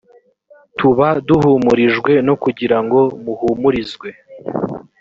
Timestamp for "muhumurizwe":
3.23-4.09